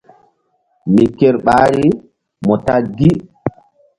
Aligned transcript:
Mi 0.93 1.03
ker 1.17 1.35
ɓahri 1.45 1.87
mu 2.45 2.53
ta 2.65 2.75
gi. 2.97 3.09